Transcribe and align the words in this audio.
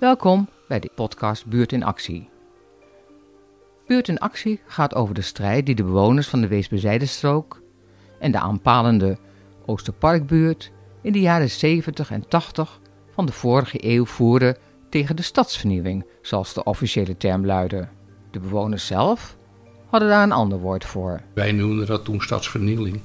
Welkom 0.00 0.48
bij 0.68 0.80
de 0.80 0.90
podcast 0.94 1.46
Buurt 1.46 1.72
in 1.72 1.82
Actie. 1.82 2.28
Buurt 3.86 4.08
in 4.08 4.18
Actie 4.18 4.60
gaat 4.66 4.94
over 4.94 5.14
de 5.14 5.20
strijd 5.20 5.66
die 5.66 5.74
de 5.74 5.84
bewoners 5.84 6.28
van 6.28 6.40
de 6.40 6.48
Weesbezijdenstrook 6.48 7.62
en 8.18 8.32
de 8.32 8.38
aanpalende 8.38 9.18
Oosterparkbuurt 9.66 10.72
in 11.02 11.12
de 11.12 11.20
jaren 11.20 11.50
70 11.50 12.10
en 12.10 12.28
80 12.28 12.80
van 13.10 13.26
de 13.26 13.32
vorige 13.32 13.86
eeuw 13.88 14.04
voerden 14.04 14.56
tegen 14.90 15.16
de 15.16 15.22
stadsvernieuwing, 15.22 16.06
zoals 16.22 16.54
de 16.54 16.64
officiële 16.64 17.16
term 17.16 17.46
luidde. 17.46 17.88
De 18.30 18.40
bewoners 18.40 18.86
zelf 18.86 19.36
hadden 19.86 20.08
daar 20.08 20.22
een 20.22 20.32
ander 20.32 20.58
woord 20.58 20.84
voor. 20.84 21.20
Wij 21.34 21.52
noemden 21.52 21.86
dat 21.86 22.04
toen 22.04 22.20
stadsvernieling. 22.20 23.00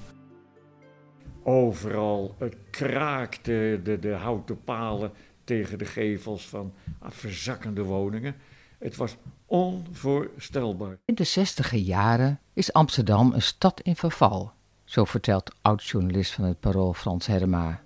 Overal 1.44 2.36
het 2.38 2.56
kraakte 2.70 3.80
de, 3.84 4.00
de 4.00 4.14
houten 4.14 4.64
palen 4.64 5.12
tegen 5.46 5.78
de 5.78 5.86
gevels 5.86 6.48
van 6.48 6.74
verzakkende 7.02 7.84
woningen. 7.84 8.36
Het 8.80 8.96
was 8.96 9.16
onvoorstelbaar. 9.46 10.98
In 11.06 11.16
de 11.16 11.24
zestiger 11.24 11.80
jaren 11.80 12.40
is 12.54 12.74
Amsterdam 12.74 13.34
een 13.34 13.42
stad 13.42 13.82
in 13.82 13.96
verval, 13.96 14.52
zo 14.84 15.06
vertelt 15.06 15.56
oud-journalist 15.62 16.32
van 16.32 16.46
het 16.46 16.60
Parool 16.60 16.94
Frans 16.94 17.26
Herma. 17.26 17.82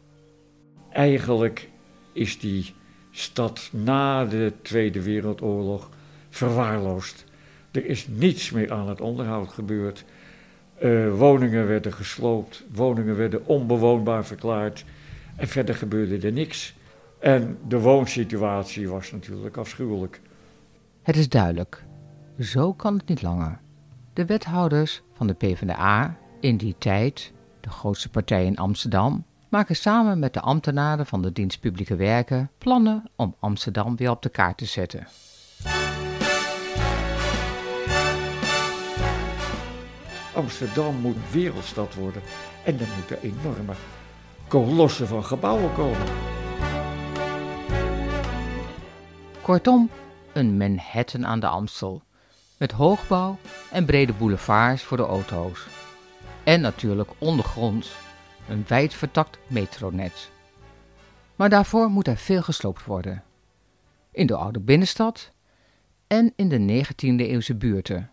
Eigenlijk 0.89 1.69
is 2.13 2.39
die 2.39 2.73
stad 3.11 3.69
na 3.71 4.25
de 4.25 4.53
Tweede 4.61 5.01
Wereldoorlog 5.01 5.89
verwaarloosd. 6.29 7.25
Er 7.71 7.85
is 7.85 8.07
niets 8.07 8.51
meer 8.51 8.71
aan 8.71 8.89
het 8.89 9.01
onderhoud 9.01 9.49
gebeurd. 9.49 10.05
Uh, 10.83 11.15
woningen 11.15 11.67
werden 11.67 11.93
gesloopt, 11.93 12.63
woningen 12.71 13.15
werden 13.15 13.45
onbewoonbaar 13.45 14.25
verklaard 14.25 14.85
en 15.35 15.47
verder 15.47 15.75
gebeurde 15.75 16.27
er 16.27 16.33
niks. 16.33 16.73
En 17.19 17.57
de 17.67 17.79
woonsituatie 17.79 18.89
was 18.89 19.11
natuurlijk 19.11 19.57
afschuwelijk. 19.57 20.21
Het 21.01 21.15
is 21.15 21.29
duidelijk, 21.29 21.85
zo 22.39 22.73
kan 22.73 22.97
het 22.97 23.07
niet 23.07 23.21
langer. 23.21 23.59
De 24.13 24.25
wethouders 24.25 25.01
van 25.13 25.27
de 25.27 25.33
PvdA 25.33 26.17
in 26.39 26.57
die 26.57 26.75
tijd, 26.77 27.33
de 27.59 27.69
grootste 27.69 28.09
partij 28.09 28.45
in 28.45 28.57
Amsterdam, 28.57 29.25
maken 29.49 29.75
samen 29.75 30.19
met 30.19 30.33
de 30.33 30.41
ambtenaren 30.41 31.05
van 31.05 31.21
de 31.21 31.31
dienst 31.31 31.59
publieke 31.59 31.95
werken 31.95 32.51
plannen 32.57 33.03
om 33.15 33.35
Amsterdam 33.39 33.95
weer 33.95 34.09
op 34.09 34.21
de 34.21 34.29
kaart 34.29 34.57
te 34.57 34.65
zetten. 34.65 35.07
Amsterdam 40.35 40.95
moet 40.95 41.31
wereldstad 41.31 41.95
worden 41.95 42.21
en 42.65 42.79
er 42.79 42.87
moeten 42.95 43.21
enorme 43.21 43.73
kolossen 44.47 45.07
van 45.07 45.25
gebouwen 45.25 45.73
komen. 45.73 46.37
Kortom, 49.49 49.89
een 50.33 50.57
Manhattan 50.57 51.25
aan 51.25 51.39
de 51.39 51.47
Amstel. 51.47 52.03
Met 52.57 52.71
hoogbouw 52.71 53.37
en 53.71 53.85
brede 53.85 54.13
boulevards 54.13 54.83
voor 54.83 54.97
de 54.97 55.03
auto's. 55.03 55.67
En 56.43 56.61
natuurlijk 56.61 57.11
ondergronds 57.17 57.95
een 58.49 58.63
wijd 58.67 58.93
vertakt 58.93 59.39
metronet. 59.47 60.31
Maar 61.35 61.49
daarvoor 61.49 61.89
moet 61.89 62.07
er 62.07 62.17
veel 62.17 62.41
gesloopt 62.41 62.85
worden. 62.85 63.23
In 64.11 64.27
de 64.27 64.35
oude 64.35 64.59
binnenstad 64.59 65.31
en 66.07 66.33
in 66.35 66.49
de 66.49 66.83
19e 66.83 67.15
eeuwse 67.15 67.55
buurten. 67.55 68.11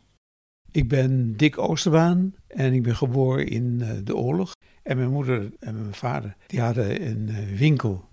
Ik 0.71 0.89
ben 0.89 1.37
Dick 1.37 1.59
Oosterbaan 1.59 2.35
en 2.47 2.73
ik 2.73 2.83
ben 2.83 2.97
geboren 2.97 3.47
in 3.47 3.79
uh, 3.83 3.91
de 4.05 4.17
oorlog. 4.17 4.53
En 4.83 4.97
mijn 4.97 5.11
moeder 5.11 5.53
en 5.61 5.81
mijn 5.81 5.95
vader 5.95 6.37
die 6.47 6.61
hadden 6.61 7.07
een 7.07 7.29
uh, 7.29 7.59
winkel 7.59 8.09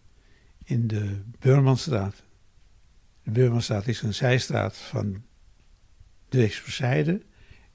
in 0.63 0.87
de 0.87 1.21
Beurmanstraat. 1.39 2.23
De 3.23 3.31
Beurmanstraat 3.31 3.87
is 3.87 4.01
een 4.01 4.13
zijstraat 4.13 4.77
van 4.77 5.23
de 6.29 6.37
Weesperzijde. 6.37 7.21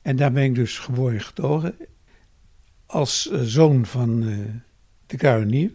En 0.03 0.17
daar 0.17 0.33
ben 0.33 0.43
ik 0.43 0.55
dus 0.55 0.79
geboren 0.79 1.21
getogen 1.21 1.75
als 2.87 3.31
uh, 3.33 3.41
zoon 3.41 3.87
van 3.87 4.21
de 5.07 5.17
kruinier. 5.17 5.71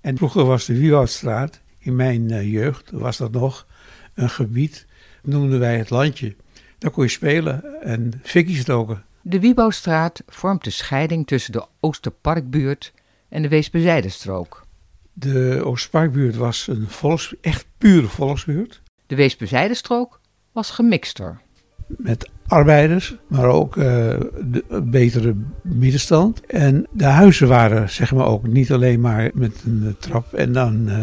En 0.00 0.16
vroeger 0.16 0.44
was 0.44 0.64
de 0.64 0.78
Wiewoudstraat, 0.78 1.60
in 1.78 1.96
mijn 1.96 2.48
jeugd 2.48 2.90
was 2.90 3.16
dat 3.16 3.32
nog 3.32 3.66
een 4.14 4.30
gebied, 4.30 4.86
noemden 5.22 5.58
wij 5.58 5.78
het 5.78 5.90
landje. 5.90 6.36
Daar 6.78 6.90
kon 6.90 7.04
je 7.04 7.10
spelen 7.10 7.82
en 7.82 8.20
fikkies 8.22 8.60
stoken. 8.60 9.04
De 9.22 9.40
Wiebouwstraat 9.40 10.22
vormt 10.26 10.64
de 10.64 10.70
scheiding 10.70 11.26
tussen 11.26 11.52
de 11.52 11.66
Oosterparkbuurt 11.80 12.92
en 13.28 13.42
de 13.42 13.48
Weesbezijdenstrook. 13.48 14.66
De 15.12 15.60
Oosterparkbuurt 15.64 16.36
was 16.36 16.66
een 16.66 16.88
volks, 16.88 17.34
echt 17.40 17.66
pure 17.78 18.06
volksbuurt. 18.06 18.82
De 19.08 19.16
Weesbezijdenstrook 19.16 20.20
was 20.52 20.70
gemixter. 20.70 21.40
Met 21.86 22.30
arbeiders, 22.46 23.16
maar 23.26 23.44
ook 23.44 23.76
uh, 23.76 23.84
de 23.84 24.82
betere 24.84 25.34
middenstand. 25.62 26.46
En 26.46 26.86
de 26.90 27.04
huizen 27.04 27.48
waren 27.48 27.90
zeg 27.90 28.12
maar 28.14 28.26
ook 28.26 28.46
niet 28.46 28.72
alleen 28.72 29.00
maar 29.00 29.30
met 29.34 29.62
een 29.64 29.96
trap 29.98 30.32
en 30.32 30.52
dan 30.52 30.88
uh, 30.88 30.96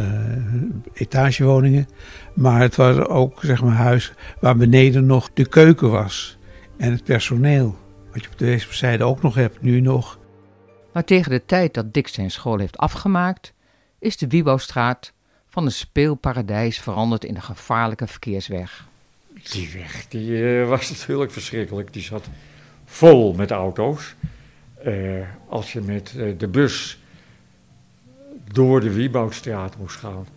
etagewoningen. 0.94 1.88
Maar 2.34 2.62
het 2.62 2.76
waren 2.76 3.10
ook 3.10 3.40
zeg 3.42 3.64
maar 3.64 3.76
huizen 3.76 4.16
waar 4.40 4.58
beneden 4.58 5.06
nog 5.06 5.30
de 5.34 5.48
keuken 5.48 5.92
was. 5.92 6.38
En 6.78 6.92
het 6.92 7.04
personeel. 7.04 7.76
Wat 8.12 8.24
je 8.24 8.30
op 8.32 8.38
de 8.38 8.46
Weesperzijde 8.46 9.04
ook 9.04 9.22
nog 9.22 9.36
hebt, 9.36 9.62
nu 9.62 9.80
nog. 9.80 10.20
Maar 10.94 11.04
tegen 11.04 11.32
de 11.32 11.46
tijd 11.46 11.74
dat 11.74 11.94
Dick 11.94 12.08
zijn 12.08 12.32
school 12.32 12.58
heeft 12.58 12.78
afgemaakt, 12.78 13.54
is 14.00 14.18
de 14.18 14.28
Wiebouwstraat 14.28 15.14
van 15.56 15.66
een 15.66 15.72
speelparadijs 15.72 16.80
veranderd 16.80 17.24
in 17.24 17.36
een 17.36 17.42
gevaarlijke 17.42 18.08
verkeersweg. 18.08 18.88
Die 19.52 19.70
weg 19.74 20.08
die, 20.08 20.30
uh, 20.30 20.68
was 20.68 20.90
natuurlijk 20.90 21.32
verschrikkelijk. 21.32 21.94
Die 21.94 22.02
zat 22.02 22.28
vol 22.86 23.34
met 23.34 23.52
auto's. 23.52 24.16
Uh, 24.86 25.28
als 25.48 25.74
je 25.74 25.82
met 25.82 26.14
uh, 26.16 26.38
de 26.38 26.48
bus 26.48 27.00
door 28.52 28.80
de 28.80 28.94
Wieboudstraat 28.94 29.78
moest 29.78 29.96
gaan, 29.96 30.28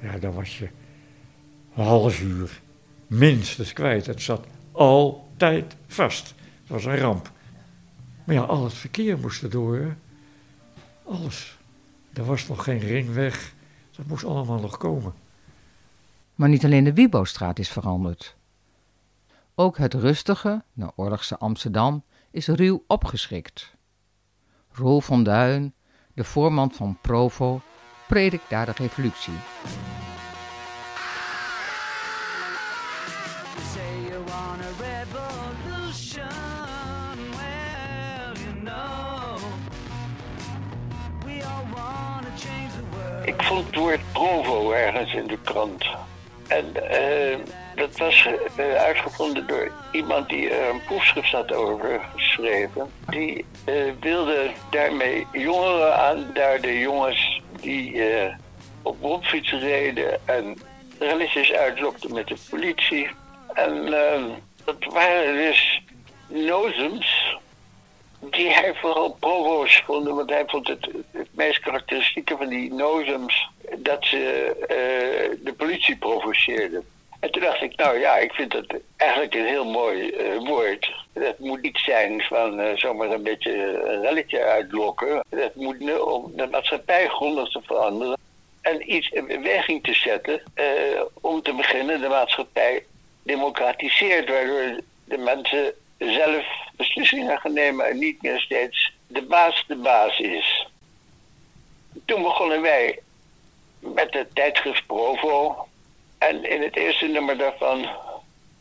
ja, 0.00 0.18
dan 0.18 0.32
was 0.32 0.58
je 0.58 0.68
een 1.76 1.84
half 1.84 2.20
uur 2.20 2.60
minstens 3.06 3.72
kwijt. 3.72 4.06
Het 4.06 4.22
zat 4.22 4.46
altijd 4.72 5.76
vast. 5.86 6.34
Het 6.60 6.68
was 6.68 6.84
een 6.84 6.98
ramp. 6.98 7.30
Maar 8.24 8.34
ja, 8.34 8.42
al 8.42 8.64
het 8.64 8.74
verkeer 8.74 9.18
moest 9.18 9.42
erdoor. 9.42 9.96
Alles. 11.04 11.58
Er 12.12 12.24
was 12.24 12.48
nog 12.48 12.64
geen 12.64 12.78
ringweg. 12.78 13.58
Dat 13.96 14.06
moest 14.06 14.24
allemaal 14.24 14.60
nog 14.60 14.76
komen. 14.76 15.12
Maar 16.34 16.48
niet 16.48 16.64
alleen 16.64 16.84
de 16.84 16.94
Wiebostraat 16.94 17.58
is 17.58 17.68
veranderd. 17.68 18.36
Ook 19.54 19.78
het 19.78 19.94
rustige, 19.94 20.62
oorlogse 20.96 21.38
Amsterdam 21.38 22.02
is 22.30 22.48
ruw 22.48 22.84
opgeschrikt. 22.86 23.74
Roel 24.72 25.00
van 25.00 25.22
Duin, 25.22 25.74
de 26.14 26.24
voorman 26.24 26.72
van 26.72 26.98
Provo, 27.00 27.60
predikt 28.08 28.50
daar 28.50 28.66
de 28.66 28.72
revolutie. 28.72 29.34
Ik 43.30 43.42
vond 43.42 43.66
het 43.66 43.76
woord 43.76 44.00
Provo 44.12 44.70
ergens 44.70 45.14
in 45.14 45.26
de 45.26 45.38
krant. 45.44 45.84
En 46.48 46.64
uh, 46.74 47.38
dat 47.74 47.98
was 47.98 48.28
uh, 48.58 48.74
uitgevonden 48.74 49.46
door 49.46 49.72
iemand 49.92 50.28
die 50.28 50.50
er 50.50 50.70
een 50.70 50.82
proefschrift 50.86 51.32
had 51.32 51.52
over 51.52 52.00
geschreven. 52.16 52.90
Die 53.08 53.44
uh, 53.68 53.74
wilde 54.00 54.50
daarmee 54.70 55.26
jongeren 55.32 55.96
aanduiden, 55.96 56.78
jongens 56.78 57.42
die 57.60 58.02
op 58.82 58.96
rondfietsen 59.00 59.60
reden 59.60 60.28
en 60.28 60.58
relletjes 60.98 61.52
uitlokten 61.52 62.14
met 62.14 62.26
de 62.26 62.36
politie. 62.50 63.10
En 63.54 63.94
dat 64.64 64.84
waren 64.92 65.34
dus 65.34 65.82
nozems 66.28 67.19
die 68.20 68.50
hij 68.50 68.74
vooral 68.74 69.16
provo's 69.20 69.82
vond, 69.86 70.08
want 70.08 70.30
hij 70.30 70.44
vond 70.46 70.68
het, 70.68 70.88
het 71.10 71.28
meest 71.30 71.60
karakteristieke 71.60 72.36
van 72.36 72.48
die 72.48 72.74
nozems 72.74 73.48
dat 73.78 74.04
ze 74.04 74.50
uh, 74.60 75.44
de 75.44 75.52
politie 75.52 75.96
provoceerden. 75.96 76.84
En 77.20 77.30
toen 77.30 77.42
dacht 77.42 77.62
ik, 77.62 77.76
nou 77.76 77.98
ja, 77.98 78.16
ik 78.16 78.32
vind 78.32 78.50
dat 78.52 78.66
eigenlijk 78.96 79.34
een 79.34 79.46
heel 79.46 79.70
mooi 79.70 80.10
uh, 80.10 80.48
woord. 80.48 80.94
Dat 81.12 81.38
moet 81.38 81.62
niet 81.62 81.78
zijn 81.78 82.20
van 82.22 82.60
uh, 82.60 82.76
zomaar 82.76 83.10
een 83.10 83.22
beetje 83.22 83.52
een 83.88 84.02
relletje 84.02 84.42
uitlokken. 84.42 85.24
Dat 85.28 85.54
moet 85.54 86.00
om 86.00 86.32
de 86.36 86.46
maatschappij 86.50 87.08
grondig 87.08 87.48
te 87.48 87.60
veranderen. 87.62 88.18
En 88.60 88.94
iets 88.94 89.08
in 89.08 89.26
beweging 89.26 89.82
te 89.82 89.94
zetten 89.94 90.42
om 91.20 91.42
te 91.42 91.54
beginnen 91.54 92.00
de 92.00 92.08
maatschappij 92.08 92.84
democratiseert. 93.22 94.28
Waardoor 94.28 94.80
de 95.04 95.18
mensen 95.18 95.74
zelf 95.98 96.44
beslissingen 96.80 97.38
gaan 97.38 97.52
nemen 97.52 97.86
en 97.86 97.98
niet 97.98 98.22
meer 98.22 98.40
steeds 98.40 98.92
de 99.06 99.22
baas 99.22 99.64
de 99.66 99.76
baas 99.76 100.18
is. 100.18 100.68
Toen 102.04 102.22
begonnen 102.22 102.62
wij 102.62 102.98
met 103.78 104.14
het 104.14 104.34
tijdschrift 104.34 104.86
Provo. 104.86 105.66
En 106.18 106.44
in 106.44 106.62
het 106.62 106.76
eerste 106.76 107.06
nummer 107.06 107.38
daarvan 107.38 107.88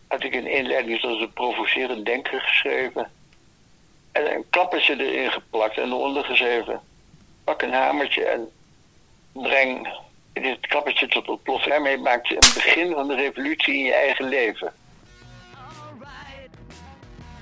had 0.07 0.23
ik 0.23 0.33
een 0.33 0.47
inleiding 0.47 0.99
zoals 0.99 1.21
een 1.21 1.33
provocerend 1.33 2.05
denker 2.05 2.41
geschreven. 2.41 3.11
En 4.11 4.35
een 4.35 4.45
klappertje 4.49 5.05
erin 5.05 5.31
geplakt 5.31 5.77
en 5.77 5.87
eronder 5.87 6.23
geschreven. 6.23 6.81
Pak 7.43 7.61
een 7.61 7.73
hamertje 7.73 8.25
en 8.25 8.49
breng 9.31 9.87
dit 10.33 10.67
klappertje 10.67 11.07
tot 11.07 11.29
ontploffing. 11.29 11.71
Daarmee 11.73 11.97
maak 11.97 12.25
je 12.25 12.35
een 12.35 12.53
begin 12.53 12.93
van 12.93 13.07
de 13.07 13.15
revolutie 13.15 13.73
in 13.73 13.85
je 13.85 13.93
eigen 13.93 14.29
leven. 14.29 14.73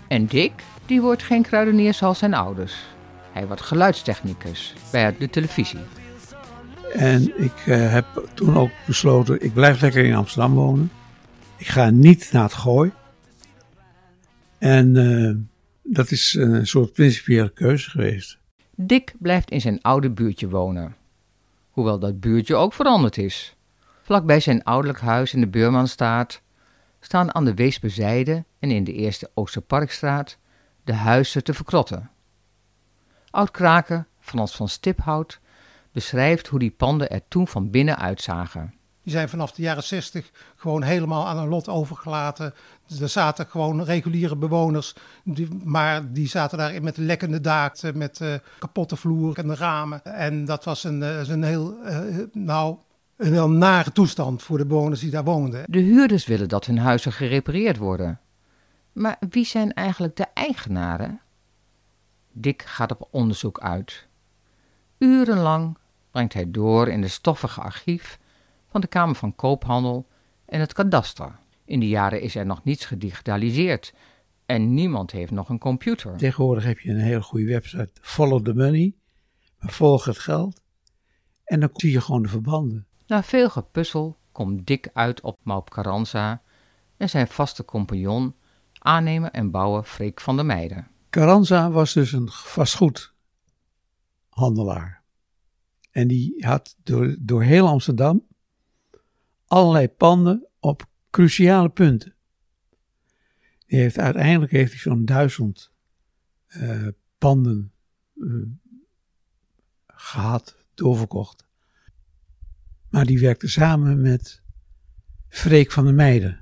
En 0.08 0.26
Dick, 0.26 0.52
die 0.86 1.02
wordt 1.02 1.24
geen 1.24 1.42
kruidenier 1.42 1.94
zoals 1.94 2.20
zijn 2.20 2.34
ouders. 2.34 2.76
Hij 3.32 3.48
wordt 3.48 3.62
geluidstechnicus 3.62 4.74
bij 4.92 5.18
de 5.18 5.30
televisie. 5.30 5.80
En 6.94 7.44
ik 7.44 7.58
eh, 7.66 7.92
heb 7.92 8.06
toen 8.34 8.58
ook 8.58 8.72
besloten, 8.86 9.44
ik 9.44 9.54
blijf 9.54 9.82
lekker 9.82 10.06
in 10.06 10.16
Amsterdam 10.16 10.54
wonen. 10.54 10.92
Ik 11.58 11.68
ga 11.68 11.90
niet 11.90 12.30
naar 12.32 12.44
het 12.44 12.54
gooi. 12.54 12.92
En 14.58 14.96
eh, 14.96 15.36
dat 15.94 16.12
is 16.12 16.34
een 16.34 16.68
soort 16.68 16.94
principiële 16.94 17.50
keuze 17.50 17.90
geweest. 17.90 18.38
Dick 18.76 19.14
blijft 19.20 19.52
in 19.52 19.62
zijn 19.62 19.82
oude 19.82 20.10
buurtje 20.10 20.50
wonen. 20.50 20.96
Hoewel 21.70 22.00
dat 22.00 22.20
buurtje 22.20 22.56
ook 22.56 22.74
veranderd 22.74 23.18
is. 23.18 23.56
Vlakbij 24.04 24.40
zijn 24.40 24.64
ouderlijk 24.64 25.00
huis 25.00 25.34
in 25.34 25.40
de 25.40 25.48
Beurmanstraat 25.48 26.42
staan 27.08 27.36
aan 27.36 27.46
de 27.46 27.54
Weesperzijde 27.54 28.46
en 28.60 28.72
in 28.72 28.84
de 28.84 28.94
eerste 28.94 29.30
Oosterparkstraat 29.34 30.38
de 30.84 30.94
huizen 30.94 31.44
te 31.44 31.54
verkrotten. 31.54 32.10
Oud 33.30 33.52
Kraken, 33.52 34.08
Frans 34.20 34.56
van 34.56 34.70
Stiphout, 34.70 35.40
beschrijft 35.92 36.48
hoe 36.48 36.60
die 36.60 36.72
panden 36.72 37.10
er 37.10 37.22
toen 37.28 37.48
van 37.48 37.70
binnen 37.70 37.98
uitzagen. 37.98 38.74
Die 39.04 39.12
zijn 39.12 39.30
vanaf 39.30 39.52
de 39.52 39.62
jaren 39.62 39.84
60 39.84 40.32
gewoon 40.56 40.84
helemaal 40.84 41.28
aan 41.28 41.38
een 41.38 41.48
lot 41.48 41.68
overgelaten. 41.68 42.54
Er 43.02 43.10
zaten 43.10 43.46
gewoon 43.46 43.84
reguliere 43.84 44.36
bewoners, 44.36 44.94
die, 45.24 45.48
maar 45.64 46.14
die 46.14 46.28
zaten 46.28 46.58
daar 46.58 46.84
met 46.84 46.98
lekkende 46.98 47.42
daken, 47.42 47.98
met 47.98 48.20
uh, 48.20 48.34
kapotte 48.60 48.96
vloer 48.96 49.38
en 49.38 49.56
ramen. 49.56 50.04
En 50.04 50.46
dat 50.46 50.64
was 50.64 50.84
een, 50.84 51.02
uh, 51.02 51.28
een 51.28 51.44
heel, 51.44 51.78
uh, 51.84 51.98
nou, 52.34 52.78
een 53.18 53.32
heel 53.34 53.50
nare 53.50 53.92
toestand 53.92 54.44
voor 54.44 54.58
de 54.58 54.66
bewoners 54.66 55.00
die 55.00 55.12
daar 55.12 55.24
woonden. 55.24 55.66
De 55.68 55.80
huurders 55.80 56.26
willen 56.26 56.50
dat 56.50 56.66
hun 56.66 56.78
huizen 56.78 57.12
gerepareerd 57.12 57.78
worden. 57.78 58.20
Maar 58.92 59.18
wie 59.30 59.46
zijn 59.46 59.74
eigenlijk 59.74 60.16
de 60.16 60.26
eigenaren? 60.34 61.22
Dick 62.32 62.62
gaat 62.62 62.92
op 62.92 63.08
onderzoek 63.12 63.60
uit. 63.60 64.08
Urenlang 64.98 65.78
brengt 66.12 66.34
hij 66.34 66.52
door 66.52 66.88
in 66.88 67.02
de 67.02 67.08
stoffige 67.08 67.62
archief 67.62 68.20
van 68.70 68.82
de 68.82 68.88
Kamer 68.88 69.16
van 69.16 69.36
Koophandel 69.36 70.08
en 70.46 70.60
het 70.60 70.74
kadaster. 70.74 71.40
In 71.66 71.80
die 71.80 71.90
jaren 71.90 72.22
is 72.22 72.36
er 72.36 72.46
nog 72.46 72.64
niets 72.64 72.86
gedigitaliseerd 72.86 73.94
en 74.46 74.74
niemand 74.74 75.12
heeft 75.12 75.32
nog 75.32 75.50
een 75.50 75.60
computer. 75.60 76.18
Tegenwoordig 76.18 76.64
heb 76.64 76.80
je 76.80 76.90
een 76.90 77.00
hele 77.00 77.22
goede 77.22 77.46
website, 77.46 77.90
Follow 78.02 78.46
the 78.46 78.54
Money, 78.54 78.94
volg 79.60 80.06
het 80.06 80.20
geld 80.20 80.62
en 81.44 81.60
dan 81.60 81.70
zie 81.74 81.92
je 81.92 82.02
gewoon 82.02 82.22
de 82.22 82.30
verbanden. 82.30 82.88
Na 83.08 83.24
veel 83.24 83.50
gepuzzel 83.50 84.18
komt 84.32 84.68
Dick 84.68 84.90
uit 84.94 85.22
op 85.22 85.40
Maup 85.44 85.70
Carranza 85.70 86.42
en 86.98 87.10
zijn 87.10 87.28
vaste 87.28 87.66
compagnon, 87.66 88.36
aannemer 88.80 89.32
en 89.32 89.52
bouwer 89.52 89.84
Freek 89.84 90.22
van 90.22 90.36
der 90.36 90.46
Meijden. 90.46 90.88
Carranza 91.10 91.72
was 91.72 91.94
dus 91.94 92.12
een 92.12 92.30
vastgoedhandelaar. 92.30 95.04
En 95.92 96.08
die 96.08 96.46
had 96.46 96.76
door, 96.84 97.16
door 97.20 97.44
heel 97.44 97.68
Amsterdam 97.68 98.28
allerlei 99.46 99.90
panden 99.90 100.48
op 100.60 100.86
cruciale 101.10 101.70
punten. 101.70 102.16
Die 103.66 103.80
heeft, 103.80 103.98
uiteindelijk 103.98 104.52
heeft 104.52 104.72
hij 104.72 104.80
zo'n 104.80 105.06
duizend 105.06 105.72
uh, 106.48 106.88
panden 107.18 107.72
uh, 108.16 108.46
gehad, 109.88 110.58
doorverkocht. 110.74 111.47
Maar 112.90 113.06
die 113.06 113.20
werkte 113.20 113.48
samen 113.48 114.02
met 114.02 114.42
Freek 115.30 115.72
van 115.72 115.86
der 115.86 115.94
Meijden. 115.94 116.40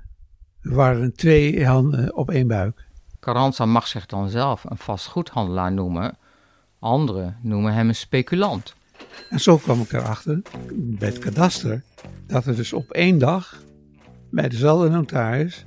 Er 0.60 0.74
waren 0.74 1.14
twee 1.14 1.66
handen 1.66 2.16
op 2.16 2.30
één 2.30 2.46
buik. 2.46 2.84
Carranza 3.20 3.66
mag 3.66 3.86
zich 3.86 4.06
dan 4.06 4.28
zelf 4.28 4.64
een 4.64 4.76
vastgoedhandelaar 4.76 5.72
noemen. 5.72 6.18
Anderen 6.78 7.36
noemen 7.42 7.72
hem 7.72 7.88
een 7.88 7.94
speculant. 7.94 8.74
En 9.30 9.40
zo 9.40 9.56
kwam 9.56 9.80
ik 9.80 9.92
erachter, 9.92 10.42
bij 10.74 11.08
het 11.08 11.18
kadaster, 11.18 11.82
dat 12.26 12.46
er 12.46 12.56
dus 12.56 12.72
op 12.72 12.90
één 12.90 13.18
dag 13.18 13.62
bij 14.30 14.48
dezelfde 14.48 14.88
notaris 14.88 15.64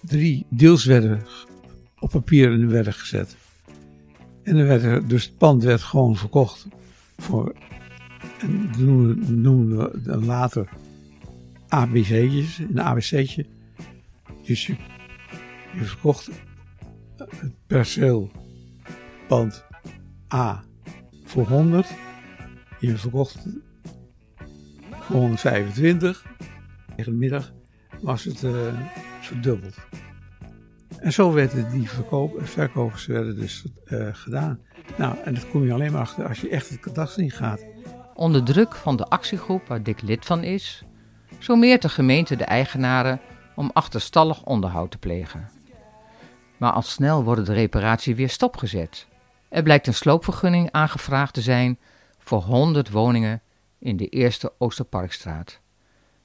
drie 0.00 0.46
deals 0.48 0.84
werden 0.84 1.22
op 1.98 2.10
papier 2.10 2.52
en 2.52 2.70
werden 2.70 2.92
gezet. 2.92 3.36
En 4.42 4.56
dan 4.56 4.66
werd 4.66 4.82
er, 4.82 5.08
dus 5.08 5.24
het 5.24 5.38
pand 5.38 5.62
werd 5.62 5.82
gewoon 5.82 6.16
verkocht 6.16 6.66
voor, 7.18 7.54
en 8.40 8.70
noemden, 8.78 9.40
noemden 9.40 10.02
we 10.04 10.24
later 10.24 10.68
ABC'tjes, 11.68 12.58
een 12.58 12.80
ABC'tje. 12.80 13.46
Dus 14.42 14.66
je, 14.66 14.76
verkocht 15.74 16.30
het 17.16 17.54
perceel 17.66 18.30
pand 19.28 19.64
A 20.34 20.64
voor 21.24 21.46
100. 21.46 21.88
Je 22.80 22.96
verkocht 22.96 23.46
voor 24.90 25.16
125. 25.16 26.24
Tegen 26.96 27.12
de 27.12 27.18
middag 27.18 27.52
was 28.00 28.24
het 28.24 28.42
uh, 28.42 28.80
verdubbeld. 29.20 29.76
En 30.98 31.12
zo 31.12 31.32
werden 31.32 31.70
die 31.70 31.90
verkoop, 31.90 32.40
verkopers 32.42 33.06
werden 33.06 33.36
dus 33.36 33.64
uh, 33.86 34.08
gedaan. 34.12 34.60
Nou, 34.98 35.16
en 35.24 35.34
dat 35.34 35.48
kom 35.48 35.64
je 35.64 35.72
alleen 35.72 35.92
maar 35.92 36.00
achter 36.00 36.28
als 36.28 36.40
je 36.40 36.48
echt 36.48 36.68
het 36.68 36.80
kadaster 36.80 37.22
in 37.22 37.30
gaat. 37.30 37.64
Onder 38.20 38.44
druk 38.44 38.74
van 38.74 38.96
de 38.96 39.06
actiegroep 39.06 39.66
waar 39.66 39.82
Dick 39.82 40.02
lid 40.02 40.24
van 40.24 40.42
is, 40.42 40.84
sommeert 41.38 41.82
de 41.82 41.88
gemeente 41.88 42.36
de 42.36 42.44
eigenaren 42.44 43.20
om 43.54 43.70
achterstallig 43.72 44.44
onderhoud 44.44 44.90
te 44.90 44.98
plegen. 44.98 45.50
Maar 46.56 46.72
al 46.72 46.82
snel 46.82 47.24
wordt 47.24 47.46
de 47.46 47.52
reparatie 47.52 48.14
weer 48.14 48.28
stopgezet. 48.28 49.06
Er 49.48 49.62
blijkt 49.62 49.86
een 49.86 49.94
sloopvergunning 49.94 50.70
aangevraagd 50.70 51.34
te 51.34 51.40
zijn 51.40 51.78
voor 52.18 52.42
100 52.42 52.90
woningen 52.90 53.42
in 53.78 53.96
de 53.96 54.08
eerste 54.08 54.52
Oosterparkstraat. 54.58 55.60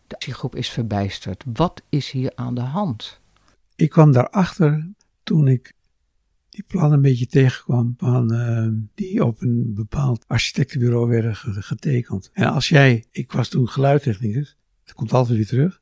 De 0.07 0.15
actiegroep 0.15 0.55
is 0.55 0.69
verbijsterd. 0.69 1.43
Wat 1.53 1.81
is 1.89 2.11
hier 2.11 2.31
aan 2.35 2.55
de 2.55 2.61
hand? 2.61 3.19
Ik 3.75 3.89
kwam 3.89 4.11
daarachter 4.11 4.89
toen 5.23 5.47
ik 5.47 5.73
die 6.55 6.63
plannen 6.67 6.93
een 6.93 7.01
beetje 7.01 7.27
tegenkwam 7.27 7.93
van 7.97 8.33
uh, 8.33 8.67
die 8.93 9.25
op 9.25 9.41
een 9.41 9.73
bepaald 9.73 10.23
architectenbureau 10.27 11.09
werden 11.09 11.35
getekend. 11.35 12.29
En 12.33 12.51
als 12.51 12.69
jij, 12.69 13.05
ik 13.11 13.31
was 13.31 13.49
toen 13.49 13.69
geluidtechnicus, 13.69 14.57
dat 14.83 14.93
komt 14.93 15.13
altijd 15.13 15.37
weer 15.37 15.47
terug. 15.47 15.81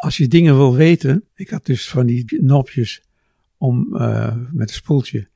Als 0.00 0.16
je 0.16 0.28
dingen 0.28 0.56
wil 0.56 0.74
weten, 0.74 1.24
ik 1.34 1.50
had 1.50 1.66
dus 1.66 1.88
van 1.88 2.06
die 2.06 2.24
knopjes 2.24 3.02
om 3.56 3.88
uh, 3.92 4.36
met 4.52 4.68
een 4.68 4.74
spoeltje. 4.74 5.28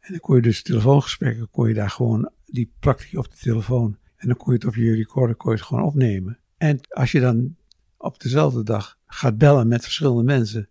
En 0.00 0.10
dan 0.10 0.20
kon 0.20 0.36
je 0.36 0.42
dus 0.42 0.62
telefoongesprekken, 0.62 1.50
kon 1.50 1.68
je 1.68 1.74
daar 1.74 1.90
gewoon, 1.90 2.30
die 2.44 2.70
je 3.10 3.18
op 3.18 3.30
de 3.30 3.36
telefoon. 3.40 3.96
En 4.16 4.28
dan 4.28 4.36
kon 4.36 4.52
je 4.52 4.58
het 4.58 4.68
op 4.68 4.74
je 4.74 4.94
recorder 4.94 5.36
kon 5.36 5.50
je 5.50 5.56
het 5.56 5.66
gewoon 5.66 5.84
opnemen. 5.84 6.38
En 6.56 6.80
als 6.88 7.12
je 7.12 7.20
dan 7.20 7.56
op 7.96 8.20
dezelfde 8.20 8.62
dag 8.62 8.98
gaat 9.06 9.38
bellen 9.38 9.68
met 9.68 9.82
verschillende 9.82 10.22
mensen 10.22 10.68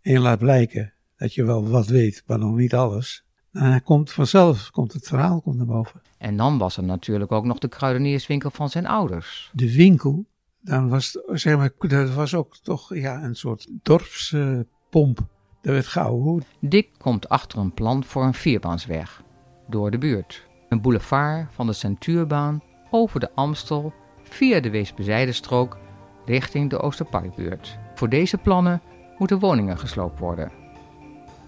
en 0.00 0.12
je 0.12 0.18
laat 0.18 0.38
blijken 0.38 0.92
dat 1.18 1.34
je 1.34 1.44
wel 1.44 1.68
wat 1.68 1.86
weet, 1.86 2.22
maar 2.26 2.38
nog 2.38 2.56
niet 2.56 2.74
alles, 2.74 3.24
dan 3.52 3.82
komt 3.82 4.12
vanzelf 4.12 4.70
komt 4.70 4.92
het 4.92 5.06
verhaal 5.06 5.40
komt 5.40 5.56
naar 5.56 5.66
boven. 5.66 6.02
En 6.18 6.36
dan 6.36 6.58
was 6.58 6.76
er 6.76 6.82
natuurlijk 6.82 7.32
ook 7.32 7.44
nog 7.44 7.58
de 7.58 7.68
kruidenierswinkel 7.68 8.50
van 8.50 8.70
zijn 8.70 8.86
ouders. 8.86 9.50
De 9.52 9.74
winkel, 9.74 10.26
dan 10.60 10.88
was, 10.88 11.18
zeg 11.26 11.56
maar, 11.56 11.70
dat 11.78 12.10
was 12.14 12.34
ook 12.34 12.56
toch 12.56 12.94
ja, 12.94 13.22
een 13.22 13.36
soort 13.36 13.68
dorpspomp. 13.82 15.18
Uh, 15.18 15.26
dat 15.62 15.72
werd 15.72 15.86
gauw. 15.86 16.38
Dick 16.60 16.88
komt 16.98 17.28
achter 17.28 17.58
een 17.58 17.74
plan 17.74 18.04
voor 18.04 18.24
een 18.24 18.34
vierbaansweg 18.34 19.22
door 19.68 19.90
de 19.90 19.98
buurt. 19.98 20.46
Een 20.68 20.80
boulevard 20.80 21.54
van 21.54 21.66
de 21.66 21.72
Centuurbaan 21.72 22.62
over 22.90 23.20
de 23.20 23.30
Amstel 23.34 23.92
via 24.22 24.60
de 24.60 24.70
Weesbezijdenstrook 24.70 25.78
richting 26.24 26.70
de 26.70 26.80
Oosterparkbuurt. 26.80 27.78
Voor 27.94 28.08
deze 28.08 28.38
plannen 28.38 28.82
moeten 29.18 29.38
woningen 29.38 29.78
gesloopt 29.78 30.18
worden. 30.18 30.52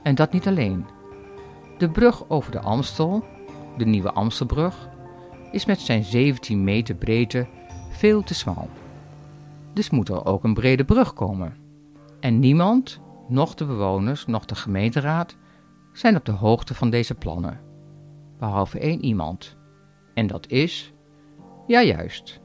En 0.02 0.14
dat 0.14 0.32
niet 0.32 0.46
alleen. 0.46 0.86
De 1.78 1.90
brug 1.90 2.28
over 2.28 2.52
de 2.52 2.60
Amstel, 2.60 3.24
de 3.76 3.84
nieuwe 3.84 4.12
Amstelbrug, 4.12 4.88
is 5.52 5.64
met 5.64 5.80
zijn 5.80 6.04
17 6.04 6.64
meter 6.64 6.94
breedte 6.94 7.46
veel 7.90 8.22
te 8.22 8.34
smal. 8.34 8.68
Dus 9.72 9.90
moet 9.90 10.08
er 10.08 10.24
ook 10.24 10.44
een 10.44 10.54
brede 10.54 10.84
brug 10.84 11.12
komen. 11.12 11.56
En 12.20 12.38
niemand, 12.38 13.00
nog 13.28 13.54
de 13.54 13.64
bewoners, 13.64 14.26
nog 14.26 14.44
de 14.44 14.54
gemeenteraad, 14.54 15.36
zijn 15.92 16.16
op 16.16 16.24
de 16.24 16.32
hoogte 16.32 16.74
van 16.74 16.90
deze 16.90 17.14
plannen. 17.14 17.60
Behalve 18.38 18.78
één 18.78 19.04
iemand. 19.04 19.56
En 20.14 20.26
dat 20.26 20.48
is, 20.48 20.92
ja 21.66 21.82
juist, 21.82 22.40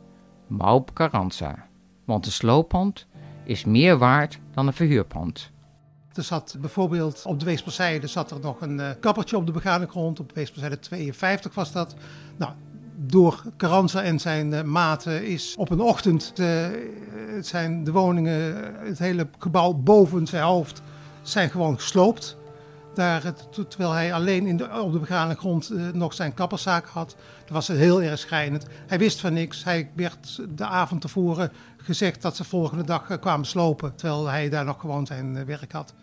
Maup 0.48 0.94
Carranza. 0.94 1.68
Want 2.06 2.26
een 2.26 2.32
slooppand 2.32 3.08
is 3.44 3.66
meer 3.66 3.98
waard 3.98 4.40
dan 4.52 4.68
een 4.68 4.74
verhuurpand. 4.74 5.52
Er 6.16 6.24
zat 6.24 6.56
bijvoorbeeld 6.60 7.24
op 7.26 7.40
de 7.40 7.46
Weesperzijde 7.46 8.08
zat 8.08 8.32
er 8.32 8.40
nog 8.40 8.62
een 8.62 8.80
uh, 8.80 8.90
kappertje 9.00 9.38
op 9.38 9.46
de 9.46 9.52
begane 9.52 9.88
grond. 9.88 10.20
Op 10.20 10.32
Weesperzijde 10.34 10.80
52 10.80 11.54
was 11.54 11.72
dat. 11.72 11.96
Nou, 12.38 12.52
door 12.96 13.44
Carranza 13.58 14.02
en 14.02 14.20
zijn 14.20 14.52
uh, 14.52 14.62
maten 14.62 15.26
is 15.26 15.56
op 15.58 15.70
een 15.70 15.80
ochtend 15.80 16.34
uh, 16.40 16.66
zijn 17.42 17.84
de 17.84 17.92
woningen, 17.92 18.74
het 18.80 19.00
hele 19.00 19.28
gebouw 19.40 19.74
boven 19.74 20.28
zijn 20.28 20.44
hoofd, 20.44 20.82
zijn 21.22 21.50
gewoon 21.50 21.76
gesloopt. 21.76 22.38
Daar, 22.94 23.34
terwijl 23.68 23.92
hij 23.92 24.14
alleen 24.14 24.48
in 24.48 24.58
de, 24.58 24.82
op 24.82 24.92
de 24.92 25.00
begane 25.00 25.36
grond 25.36 25.72
nog 25.94 26.14
zijn 26.14 26.34
kapperszaak 26.34 26.86
had. 26.86 27.16
Dat 27.44 27.54
was 27.54 27.68
heel 27.68 28.02
erg 28.02 28.20
schrijnend. 28.20 28.66
Hij 28.88 28.98
wist 28.98 29.20
van 29.20 29.34
niks. 29.34 29.64
Hij 29.64 29.90
werd 29.96 30.42
de 30.50 30.66
avond 30.66 31.02
tevoren 31.02 31.52
gezegd 31.78 32.22
dat 32.22 32.36
ze 32.36 32.44
volgende 32.44 32.84
dag 32.84 33.20
kwamen 33.20 33.46
slopen. 33.46 33.96
Terwijl 33.96 34.28
hij 34.28 34.50
daar 34.50 34.66
nog 34.66 34.80
gewoon 34.80 35.06
zijn 35.06 35.46
werk 35.46 35.72
had. 35.72 35.94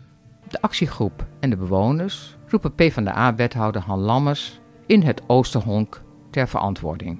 De 0.53 0.61
actiegroep 0.61 1.27
en 1.39 1.49
de 1.49 1.57
bewoners 1.57 2.37
roepen 2.47 2.73
PvdA-wethouder 2.73 3.81
Han 3.81 3.99
Lammers 3.99 4.61
in 4.85 5.01
het 5.01 5.21
Oosterhonk 5.27 6.03
ter 6.29 6.47
verantwoording. 6.47 7.19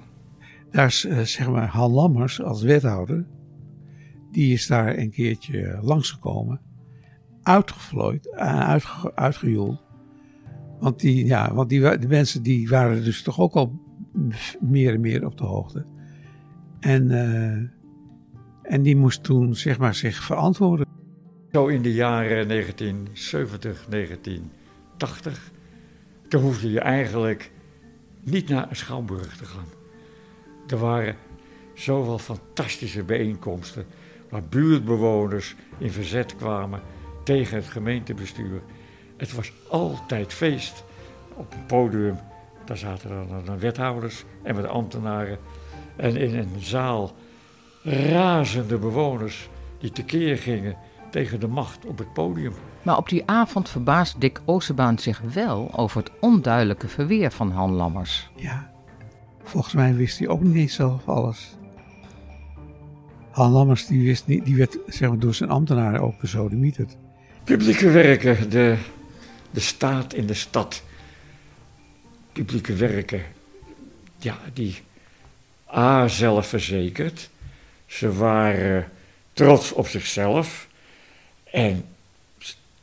Daar 0.70 0.86
is 0.86 1.04
uh, 1.04 1.18
zeg 1.18 1.50
maar 1.50 1.68
Han 1.68 1.90
Lammers 1.90 2.42
als 2.42 2.62
wethouder, 2.62 3.26
die 4.30 4.52
is 4.52 4.66
daar 4.66 4.98
een 4.98 5.10
keertje 5.10 5.78
langsgekomen, 5.82 6.60
uitgevlooid, 7.42 8.26
uh, 8.26 8.68
uitge, 8.68 9.14
uitgejoeld. 9.14 9.82
Want, 10.80 11.00
die, 11.00 11.26
ja, 11.26 11.54
want 11.54 11.68
die, 11.68 11.98
de 11.98 12.08
mensen 12.08 12.42
die 12.42 12.68
waren 12.68 13.04
dus 13.04 13.22
toch 13.22 13.40
ook 13.40 13.54
al 13.54 13.80
meer 14.60 14.94
en 14.94 15.00
meer 15.00 15.26
op 15.26 15.38
de 15.38 15.44
hoogte. 15.44 15.86
En, 16.80 17.10
uh, 17.10 18.72
en 18.72 18.82
die 18.82 18.96
moest 18.96 19.22
toen 19.22 19.54
zeg 19.54 19.78
maar 19.78 19.94
zich 19.94 20.22
verantwoorden. 20.22 20.93
Zo 21.54 21.66
in 21.66 21.82
de 21.82 21.92
jaren 21.92 22.48
1970, 22.48 23.84
1980, 23.88 25.50
toen 26.28 26.42
hoefde 26.42 26.70
je 26.70 26.80
eigenlijk 26.80 27.50
niet 28.20 28.48
naar 28.48 28.66
een 28.68 28.76
schouwburg 28.76 29.36
te 29.36 29.44
gaan. 29.44 29.66
Er 30.66 30.78
waren 30.78 31.16
zoveel 31.74 32.18
fantastische 32.18 33.02
bijeenkomsten 33.02 33.86
waar 34.28 34.42
buurtbewoners 34.42 35.54
in 35.78 35.90
verzet 35.90 36.36
kwamen 36.36 36.80
tegen 37.24 37.56
het 37.56 37.66
gemeentebestuur. 37.66 38.60
Het 39.16 39.32
was 39.32 39.52
altijd 39.68 40.32
feest. 40.32 40.84
Op 41.34 41.52
een 41.52 41.66
podium, 41.66 42.18
daar 42.64 42.78
zaten 42.78 43.28
dan, 43.44 43.58
wethouders 43.58 44.24
en 44.42 44.54
met 44.54 44.66
ambtenaren. 44.66 45.38
En 45.96 46.16
in 46.16 46.34
een 46.34 46.52
zaal 46.58 47.14
razende 47.82 48.78
bewoners 48.78 49.48
die 49.78 49.90
tekeer 49.90 50.38
gingen 50.38 50.76
tegen 51.14 51.40
de 51.40 51.48
macht 51.48 51.86
op 51.86 51.98
het 51.98 52.12
podium. 52.12 52.52
Maar 52.82 52.96
op 52.96 53.08
die 53.08 53.22
avond 53.26 53.68
verbaast 53.68 54.20
Dick 54.20 54.40
Oosterbaan 54.44 54.98
zich 54.98 55.20
wel 55.20 55.70
over 55.76 56.02
het 56.02 56.10
onduidelijke 56.20 56.88
verweer 56.88 57.30
van 57.30 57.50
Han 57.50 57.72
Lammers. 57.72 58.30
Ja, 58.36 58.70
volgens 59.42 59.74
mij 59.74 59.94
wist 59.94 60.18
hij 60.18 60.28
ook 60.28 60.42
niet 60.42 60.54
eens 60.54 60.74
zelf 60.74 61.08
alles. 61.08 61.56
Han 63.30 63.50
Lammers 63.50 63.86
die 63.86 64.04
wist 64.04 64.26
niet, 64.26 64.44
die 64.44 64.56
werd 64.56 64.78
zeg 64.86 65.08
maar, 65.08 65.18
door 65.18 65.34
zijn 65.34 65.50
ambtenaren 65.50 66.00
ook 66.00 66.20
besodemieterd. 66.20 66.96
Publieke 67.44 67.90
werken, 67.90 68.50
de, 68.50 68.76
de 69.50 69.60
staat 69.60 70.14
in 70.14 70.26
de 70.26 70.34
stad. 70.34 70.82
Publieke 72.32 72.74
werken, 72.74 73.22
ja, 74.18 74.38
die 74.52 74.82
A, 75.74 76.08
zelfverzekerd. 76.08 77.30
Ze 77.86 78.12
waren 78.12 78.88
trots 79.32 79.72
op 79.72 79.86
zichzelf. 79.86 80.72
En 81.54 81.84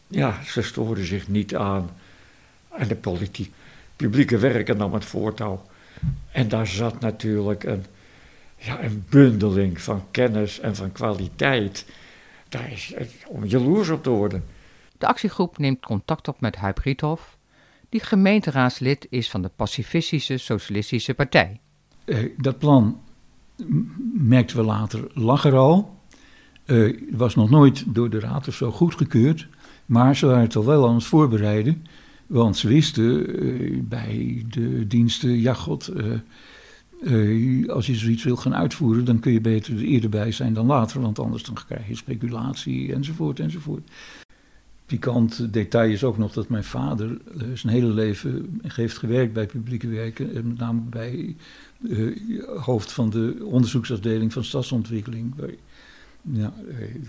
ja, 0.07 0.43
ze 0.43 0.61
stoorden 0.61 1.05
zich 1.05 1.27
niet 1.27 1.55
aan, 1.55 1.89
aan 2.69 2.87
de 2.87 2.95
politiek. 2.95 3.53
Publieke 3.95 4.37
werken 4.37 4.77
nam 4.77 4.93
het 4.93 5.05
voortouw. 5.05 5.65
En 6.31 6.47
daar 6.47 6.67
zat 6.67 6.99
natuurlijk 6.99 7.63
een, 7.63 7.85
ja, 8.57 8.83
een 8.83 9.05
bundeling 9.09 9.81
van 9.81 10.03
kennis 10.11 10.59
en 10.59 10.75
van 10.75 10.91
kwaliteit. 10.91 11.85
Daar 12.49 12.71
is 12.71 12.93
het 12.95 13.13
om 13.27 13.45
jaloers 13.45 13.89
op 13.89 14.03
te 14.03 14.09
worden. 14.09 14.43
De 14.97 15.07
actiegroep 15.07 15.57
neemt 15.57 15.85
contact 15.85 16.27
op 16.27 16.41
met 16.41 16.55
Huip 16.55 16.77
Riethoff, 16.77 17.37
die 17.89 18.01
gemeenteraadslid 18.01 19.07
is 19.09 19.29
van 19.29 19.41
de 19.41 19.51
Pacifistische 19.55 20.37
Socialistische 20.37 21.13
Partij. 21.13 21.59
Uh, 22.05 22.29
dat 22.37 22.57
plan 22.57 23.01
merkten 24.13 24.57
we 24.57 24.63
later 24.63 25.07
lag 25.13 25.45
er 25.45 25.55
al. 25.55 25.99
Uh, 26.71 26.97
was 27.11 27.35
nog 27.35 27.49
nooit 27.49 27.83
door 27.87 28.09
de 28.09 28.19
raad 28.19 28.47
of 28.47 28.55
zo 28.55 28.71
goedgekeurd. 28.71 29.47
Maar 29.85 30.15
ze 30.15 30.25
waren 30.25 30.41
het 30.41 30.55
al 30.55 30.65
wel 30.65 30.87
aan 30.87 30.95
het 30.95 31.03
voorbereiden. 31.03 31.85
Want 32.27 32.57
ze 32.57 32.67
wisten 32.67 33.43
uh, 33.43 33.79
bij 33.83 34.45
de 34.49 34.87
diensten, 34.87 35.39
ja 35.39 35.53
god, 35.53 35.91
uh, 37.01 37.69
als 37.69 37.85
je 37.85 37.95
zoiets 37.95 38.23
wil 38.23 38.35
gaan 38.35 38.55
uitvoeren, 38.55 39.05
dan 39.05 39.19
kun 39.19 39.31
je 39.31 39.41
beter 39.41 39.73
er 39.73 39.83
eerder 39.83 40.09
bij 40.09 40.31
zijn 40.31 40.53
dan 40.53 40.65
later. 40.65 41.01
Want 41.01 41.19
anders 41.19 41.43
dan 41.43 41.57
krijg 41.67 41.87
je 41.87 41.95
speculatie 41.95 42.93
enzovoort 42.93 43.39
enzovoort. 43.39 43.89
Pikant 44.85 45.53
detail 45.53 45.91
is 45.91 46.03
ook 46.03 46.17
nog 46.17 46.33
dat 46.33 46.49
mijn 46.49 46.63
vader 46.63 47.17
zijn 47.53 47.73
hele 47.73 47.93
leven 47.93 48.61
heeft 48.67 48.97
gewerkt 48.97 49.33
bij 49.33 49.45
publieke 49.45 49.87
werken. 49.87 50.35
En 50.35 50.47
met 50.47 50.57
name 50.57 50.81
bij 50.81 51.35
hoofd 52.55 52.91
van 52.91 53.09
de 53.09 53.37
onderzoeksafdeling 53.43 54.33
van 54.33 54.43
stadsontwikkeling. 54.43 55.33
Ja, 56.21 56.53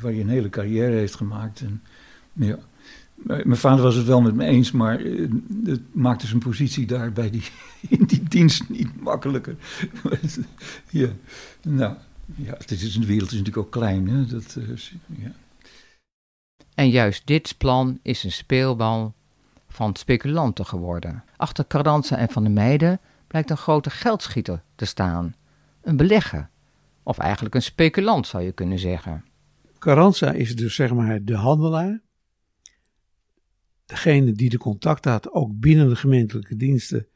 waar 0.00 0.12
hij 0.12 0.20
een 0.20 0.28
hele 0.28 0.48
carrière 0.48 0.96
heeft 0.96 1.14
gemaakt. 1.14 1.60
En, 1.60 1.82
ja. 2.32 2.58
Mijn 3.14 3.56
vader 3.56 3.82
was 3.82 3.94
het 3.94 4.06
wel 4.06 4.20
met 4.20 4.34
me 4.34 4.44
eens, 4.44 4.70
maar 4.70 4.98
het 5.64 5.80
maakte 5.92 6.26
zijn 6.26 6.40
positie 6.40 6.86
daar 6.86 7.12
bij 7.12 7.30
die, 7.30 7.42
in 7.98 8.04
die 8.04 8.22
dienst 8.22 8.68
niet 8.68 9.00
makkelijker. 9.00 9.56
ja, 10.90 11.08
nou, 11.62 11.94
ja, 12.34 12.54
het 12.58 12.70
is, 12.70 12.94
de 12.94 13.06
wereld 13.06 13.30
is 13.30 13.38
natuurlijk 13.38 13.66
ook 13.66 13.72
klein. 13.72 14.08
Hè? 14.08 14.26
Dat, 14.26 14.56
uh, 14.58 14.76
ja. 15.06 15.32
En 16.74 16.90
juist 16.90 17.26
dit 17.26 17.54
plan 17.58 17.98
is 18.02 18.24
een 18.24 18.32
speelbal 18.32 19.14
van 19.68 19.96
speculanten 19.96 20.66
geworden. 20.66 21.24
Achter 21.36 21.66
Cardanza 21.66 22.16
en 22.16 22.28
Van 22.28 22.42
der 22.42 22.52
Meijden 22.52 23.00
blijkt 23.26 23.50
een 23.50 23.56
grote 23.56 23.90
geldschieter 23.90 24.62
te 24.74 24.84
staan. 24.84 25.34
Een 25.82 25.96
belegger. 25.96 26.48
Of 27.02 27.18
eigenlijk 27.18 27.54
een 27.54 27.62
speculant 27.62 28.26
zou 28.26 28.42
je 28.42 28.52
kunnen 28.52 28.78
zeggen. 28.78 29.24
Carranza 29.78 30.32
is 30.32 30.56
dus 30.56 30.74
zeg 30.74 30.94
maar 30.94 31.24
de 31.24 31.36
handelaar. 31.36 32.02
Degene 33.86 34.32
die 34.32 34.50
de 34.50 34.58
contact 34.58 35.04
had, 35.04 35.30
ook 35.30 35.60
binnen 35.60 35.88
de 35.88 35.96
gemeentelijke 35.96 36.56
diensten. 36.56 37.06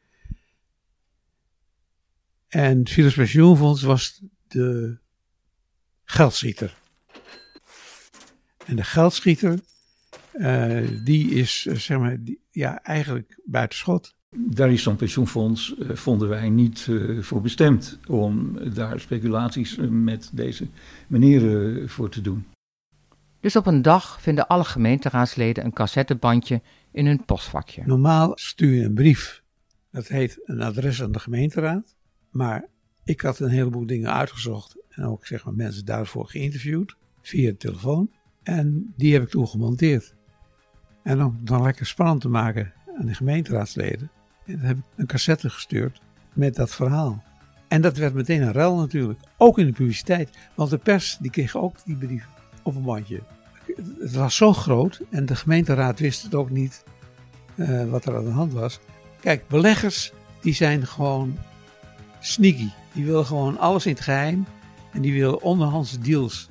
En 2.48 2.88
Philips 2.88 3.14
Pensioenfonds 3.14 3.82
was 3.82 4.22
de 4.46 4.98
geldschieter. 6.04 6.74
En 8.66 8.76
de 8.76 8.84
geldschieter, 8.84 9.60
uh, 10.34 11.04
die 11.04 11.30
is 11.30 11.62
zeg 11.62 11.98
maar, 11.98 12.18
ja, 12.50 12.82
eigenlijk 12.82 13.40
buitenschot. 13.44 14.16
Daar 14.38 14.72
is 14.72 14.82
zo'n 14.82 14.96
pensioenfonds, 14.96 15.74
uh, 15.78 15.90
vonden 15.94 16.28
wij, 16.28 16.48
niet 16.48 16.86
uh, 16.90 17.22
voor 17.22 17.40
bestemd 17.40 17.98
om 18.06 18.58
daar 18.74 19.00
speculaties 19.00 19.76
met 19.90 20.30
deze 20.32 20.66
manieren 21.06 21.88
voor 21.88 22.10
te 22.10 22.20
doen. 22.20 22.46
Dus 23.40 23.56
op 23.56 23.66
een 23.66 23.82
dag 23.82 24.20
vinden 24.20 24.46
alle 24.46 24.64
gemeenteraadsleden 24.64 25.64
een 25.64 25.72
cassettebandje 25.72 26.62
in 26.90 27.06
hun 27.06 27.24
postvakje. 27.24 27.82
Normaal 27.86 28.32
stuur 28.34 28.74
je 28.74 28.84
een 28.84 28.94
brief, 28.94 29.42
dat 29.90 30.08
heet 30.08 30.40
een 30.44 30.62
adres 30.62 31.02
aan 31.02 31.12
de 31.12 31.18
gemeenteraad. 31.18 31.96
Maar 32.30 32.66
ik 33.04 33.20
had 33.20 33.38
een 33.38 33.50
heleboel 33.50 33.86
dingen 33.86 34.12
uitgezocht 34.12 34.76
en 34.88 35.04
ook 35.04 35.26
zeg 35.26 35.44
maar, 35.44 35.54
mensen 35.54 35.84
daarvoor 35.84 36.26
geïnterviewd 36.26 36.96
via 37.22 37.50
de 37.50 37.56
telefoon. 37.56 38.10
En 38.42 38.92
die 38.96 39.12
heb 39.12 39.22
ik 39.22 39.28
toen 39.28 39.48
gemonteerd. 39.48 40.14
En 41.02 41.22
om 41.22 41.36
het 41.36 41.46
dan 41.46 41.62
lekker 41.62 41.86
spannend 41.86 42.20
te 42.20 42.28
maken 42.28 42.72
aan 42.98 43.06
de 43.06 43.14
gemeenteraadsleden, 43.14 44.10
heb 44.46 44.76
ik 44.76 44.82
een 44.96 45.06
cassette 45.06 45.50
gestuurd 45.50 46.00
met 46.32 46.54
dat 46.54 46.74
verhaal. 46.74 47.24
En 47.68 47.80
dat 47.80 47.96
werd 47.96 48.14
meteen 48.14 48.42
een 48.42 48.52
rel 48.52 48.76
natuurlijk, 48.76 49.20
ook 49.36 49.58
in 49.58 49.66
de 49.66 49.72
publiciteit. 49.72 50.30
Want 50.54 50.70
de 50.70 50.78
pers 50.78 51.16
die 51.20 51.30
kreeg 51.30 51.56
ook 51.56 51.76
die 51.84 51.96
brief 51.96 52.26
op 52.62 52.74
een 52.74 52.82
bandje. 52.82 53.22
Het 54.00 54.12
was 54.12 54.36
zo 54.36 54.52
groot 54.52 55.00
en 55.10 55.26
de 55.26 55.36
gemeenteraad 55.36 55.98
wist 55.98 56.22
het 56.22 56.34
ook 56.34 56.50
niet 56.50 56.84
uh, 57.54 57.90
wat 57.90 58.04
er 58.04 58.16
aan 58.16 58.24
de 58.24 58.30
hand 58.30 58.52
was. 58.52 58.80
Kijk, 59.20 59.48
beleggers 59.48 60.12
die 60.40 60.54
zijn 60.54 60.86
gewoon 60.86 61.38
sneaky. 62.20 62.68
Die 62.92 63.04
willen 63.04 63.26
gewoon 63.26 63.58
alles 63.58 63.86
in 63.86 63.92
het 63.92 64.00
geheim 64.00 64.46
en 64.92 65.00
die 65.00 65.12
willen 65.12 65.42
onderhandse 65.42 65.98
deals. 65.98 66.48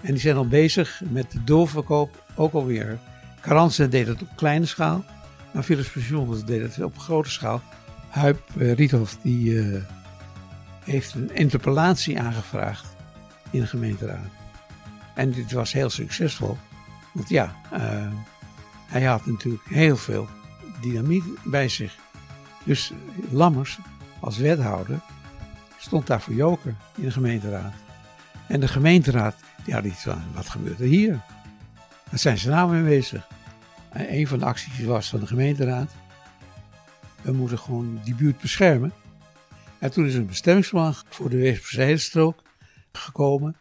En 0.00 0.12
die 0.12 0.20
zijn 0.20 0.36
al 0.36 0.48
bezig 0.48 1.02
met 1.10 1.32
de 1.32 1.44
doorverkoop 1.44 2.24
ook 2.36 2.52
alweer. 2.52 2.98
Carranza 3.40 3.86
deed 3.86 4.06
het 4.06 4.22
op 4.22 4.28
kleine 4.36 4.66
schaal, 4.66 5.04
maar 5.52 5.62
Philips 5.62 5.90
Pensioenfonds 5.90 6.44
deed 6.44 6.62
het 6.62 6.84
op 6.84 6.98
grote 6.98 7.30
schaal. 7.30 7.62
Huip 8.08 8.40
uh, 8.56 8.76
die, 9.22 9.50
uh, 9.52 9.82
heeft 10.84 11.14
een 11.14 11.34
interpellatie 11.34 12.20
aangevraagd 12.20 12.86
in 13.50 13.60
de 13.60 13.66
gemeenteraad. 13.66 14.30
En 15.14 15.30
dit 15.30 15.52
was 15.52 15.72
heel 15.72 15.90
succesvol. 15.90 16.58
Want 17.12 17.28
ja, 17.28 17.56
uh, 17.72 18.12
hij 18.86 19.02
had 19.02 19.26
natuurlijk 19.26 19.64
heel 19.68 19.96
veel 19.96 20.28
dynamiet 20.80 21.24
bij 21.44 21.68
zich. 21.68 21.96
Dus 22.64 22.92
Lammers, 23.30 23.78
als 24.20 24.36
wethouder, 24.36 25.00
stond 25.78 26.06
daar 26.06 26.20
voor 26.20 26.34
joker 26.34 26.74
in 26.96 27.02
de 27.02 27.10
gemeenteraad. 27.10 27.72
En 28.46 28.60
de 28.60 28.68
gemeenteraad, 28.68 29.36
die 29.64 29.74
had 29.74 29.84
iets 29.84 30.02
van, 30.02 30.22
wat 30.34 30.48
gebeurt 30.48 30.80
er 30.80 30.86
hier? 30.86 31.20
Daar 32.10 32.18
zijn 32.18 32.38
ze 32.38 32.48
nou 32.48 32.70
mee 32.72 32.82
bezig. 32.82 33.26
En 33.90 34.14
een 34.14 34.26
van 34.26 34.38
de 34.38 34.44
acties 34.44 34.84
was 34.84 35.08
van 35.08 35.20
de 35.20 35.26
gemeenteraad, 35.26 35.92
we 37.22 37.32
moeten 37.32 37.58
gewoon 37.58 38.00
die 38.04 38.14
buurt 38.14 38.40
beschermen. 38.40 38.92
En 39.78 39.90
toen 39.90 40.06
is 40.06 40.14
een 40.14 40.26
bestemmingsplan 40.26 40.94
voor 41.08 41.30
de 41.30 41.36
Weesperzijdstrook 41.36 42.42
gekomen. 42.92 43.56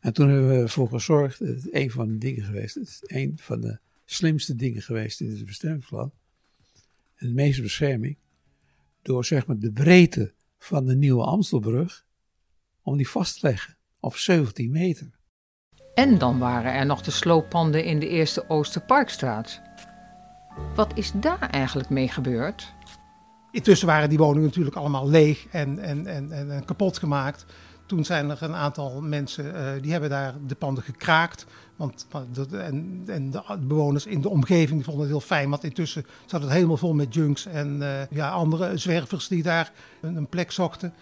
En 0.00 0.12
toen 0.12 0.28
hebben 0.28 0.48
we 0.48 0.62
ervoor 0.62 0.88
gezorgd, 0.88 1.38
het 1.38 1.56
is 1.56 1.72
een 1.72 1.90
van 1.90 2.08
de 2.08 2.18
dingen 2.18 2.44
geweest, 2.44 2.74
het 2.74 2.88
is 2.88 3.02
een 3.06 3.38
van 3.40 3.60
de 3.60 3.78
slimste 4.04 4.56
dingen 4.56 4.82
geweest 4.82 5.20
in 5.20 5.30
het 5.30 5.44
bestemmingsplan. 5.44 6.12
En 7.16 7.26
de 7.26 7.32
meeste 7.32 7.62
bescherming, 7.62 8.16
door 9.02 9.24
zeg 9.24 9.46
maar 9.46 9.58
de 9.58 9.72
breedte 9.72 10.32
van 10.58 10.86
de 10.86 10.96
nieuwe 10.96 11.24
Amstelbrug, 11.24 12.04
om 12.82 12.96
die 12.96 13.08
vast 13.08 13.40
te 13.40 13.46
leggen 13.46 13.76
op 14.00 14.16
17 14.16 14.70
meter. 14.70 15.10
En 15.94 16.18
dan 16.18 16.38
waren 16.38 16.72
er 16.72 16.86
nog 16.86 17.02
de 17.02 17.10
slooppanden 17.10 17.84
in 17.84 18.00
de 18.00 18.08
eerste 18.08 18.48
Oosterparkstraat. 18.48 19.62
Wat 20.74 20.92
is 20.94 21.12
daar 21.14 21.50
eigenlijk 21.50 21.88
mee 21.88 22.08
gebeurd? 22.08 22.74
Intussen 23.50 23.86
waren 23.86 24.08
die 24.08 24.18
woningen 24.18 24.48
natuurlijk 24.48 24.76
allemaal 24.76 25.08
leeg 25.08 25.46
en, 25.50 25.78
en, 25.78 26.06
en, 26.06 26.32
en 26.32 26.64
kapot 26.64 26.98
gemaakt. 26.98 27.44
Toen 27.86 28.04
zijn 28.04 28.30
er 28.30 28.42
een 28.42 28.54
aantal 28.54 29.00
mensen 29.00 29.44
uh, 29.44 29.82
die 29.82 29.92
hebben 29.92 30.10
daar 30.10 30.34
de 30.46 30.54
panden 30.54 30.84
gekraakt. 30.84 31.46
Want, 31.76 32.06
en, 32.52 33.02
en 33.06 33.30
de 33.30 33.42
bewoners 33.60 34.06
in 34.06 34.20
de 34.20 34.28
omgeving 34.28 34.70
die 34.70 34.84
vonden 34.84 35.02
het 35.02 35.10
heel 35.10 35.20
fijn. 35.20 35.50
Want 35.50 35.64
intussen 35.64 36.06
zat 36.26 36.42
het 36.42 36.50
helemaal 36.50 36.76
vol 36.76 36.94
met 36.94 37.14
junks 37.14 37.46
en 37.46 37.76
uh, 37.80 38.06
ja, 38.10 38.30
andere 38.30 38.76
zwervers 38.76 39.28
die 39.28 39.42
daar 39.42 39.72
een, 40.00 40.16
een 40.16 40.28
plek 40.28 40.50
zochten. 40.50 40.94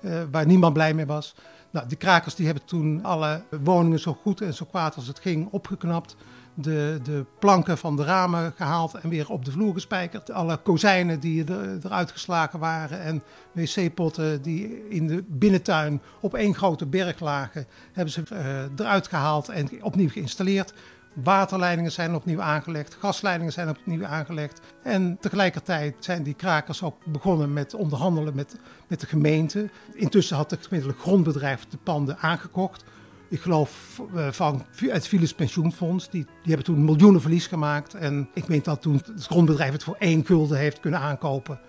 Uh, 0.00 0.22
waar 0.30 0.46
niemand 0.46 0.72
blij 0.72 0.94
mee 0.94 1.06
was. 1.06 1.34
Nou, 1.70 1.88
de 1.88 1.96
krakers 1.96 2.34
die 2.34 2.46
hebben 2.46 2.64
toen 2.64 3.04
alle 3.04 3.42
woningen 3.62 4.00
zo 4.00 4.16
goed 4.22 4.40
en 4.40 4.54
zo 4.54 4.64
kwaad 4.64 4.96
als 4.96 5.06
het 5.06 5.18
ging 5.18 5.48
opgeknapt 5.50 6.16
de, 6.54 7.00
de 7.02 7.24
planken 7.38 7.78
van 7.78 7.96
de 7.96 8.04
ramen 8.04 8.52
gehaald 8.56 8.94
en 8.94 9.08
weer 9.08 9.30
op 9.30 9.44
de 9.44 9.50
vloer 9.50 9.72
gespijkerd. 9.72 10.30
Alle 10.30 10.56
kozijnen 10.56 11.20
die 11.20 11.44
er, 11.44 11.78
eruit 11.84 12.10
geslagen 12.10 12.58
waren 12.58 13.00
en 13.00 13.22
wc-potten 13.52 14.42
die 14.42 14.88
in 14.88 15.06
de 15.06 15.24
binnentuin 15.28 16.02
op 16.20 16.34
één 16.34 16.54
grote 16.54 16.86
berg 16.86 17.20
lagen, 17.20 17.66
hebben 17.92 18.12
ze 18.12 18.22
uh, 18.32 18.38
eruit 18.76 19.08
gehaald 19.08 19.48
en 19.48 19.68
opnieuw 19.82 20.08
geïnstalleerd. 20.08 20.72
Waterleidingen 21.14 21.92
zijn 21.92 22.14
opnieuw 22.14 22.40
aangelegd, 22.40 22.96
gasleidingen 23.00 23.52
zijn 23.52 23.68
opnieuw 23.68 24.04
aangelegd. 24.04 24.60
En 24.82 25.16
tegelijkertijd 25.20 25.94
zijn 25.98 26.22
die 26.22 26.34
krakers 26.34 26.82
ook 26.82 26.96
begonnen 27.04 27.52
met 27.52 27.74
onderhandelen 27.74 28.34
met, 28.34 28.56
met 28.86 29.00
de 29.00 29.06
gemeente. 29.06 29.68
Intussen 29.94 30.36
had 30.36 30.50
het 30.50 30.66
gemiddelde 30.66 30.98
grondbedrijf 30.98 31.66
de 31.68 31.76
panden 31.76 32.18
aangekocht 32.18 32.84
ik 33.28 33.40
geloof 33.40 34.02
uh, 34.14 34.28
van 34.30 34.64
het 34.76 35.08
Philips 35.08 35.34
Pensioenfonds. 35.34 36.10
Die, 36.10 36.24
die 36.24 36.54
hebben 36.54 36.64
toen 36.64 36.84
miljoenen 36.84 37.20
verlies 37.20 37.46
gemaakt. 37.46 37.94
En 37.94 38.28
ik 38.34 38.48
meen 38.48 38.62
dat 38.62 38.82
toen 38.82 38.94
het 38.94 39.24
grondbedrijf 39.26 39.72
het 39.72 39.84
voor 39.84 39.96
één 39.98 40.26
gulden 40.26 40.58
heeft 40.58 40.80
kunnen 40.80 41.00
aankopen. 41.00 41.60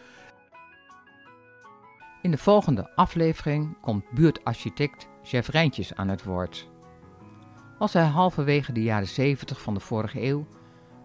In 2.22 2.32
de 2.32 2.38
volgende 2.38 2.96
aflevering 2.96 3.78
komt 3.82 4.12
buurtarchitect 4.12 5.08
Jeff 5.22 5.50
Rijntjes 5.50 5.96
aan 5.96 6.08
het 6.08 6.24
woord. 6.24 6.70
Als 7.78 7.94
hij 7.94 8.04
halverwege 8.04 8.72
de 8.72 8.84
jaren 8.84 9.08
70 9.08 9.62
van 9.62 9.74
de 9.74 9.80
vorige 9.80 10.24
eeuw 10.24 10.48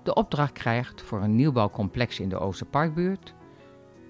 de 0.03 0.15
opdracht 0.15 0.53
krijgt 0.53 1.03
voor 1.03 1.23
een 1.23 1.37
nieuwbouwcomplex 1.37 2.21
in 2.21 2.29
de 2.29 2.39
Oosterparkbuurt, 2.39 3.35